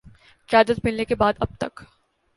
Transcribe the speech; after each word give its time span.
قیادت 0.49 0.79
ملنے 0.83 1.05
کے 1.05 1.15
بعد 1.15 1.33
اب 1.39 1.55
تک 1.59 1.83